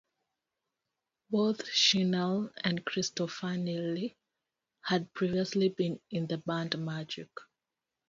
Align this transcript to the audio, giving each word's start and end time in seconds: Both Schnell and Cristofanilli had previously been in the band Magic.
Both 1.29 1.67
Schnell 1.67 2.49
and 2.63 2.83
Cristofanilli 2.83 4.15
had 4.81 5.13
previously 5.13 5.69
been 5.69 5.99
in 6.09 6.25
the 6.25 6.39
band 6.39 6.75
Magic. 6.83 7.29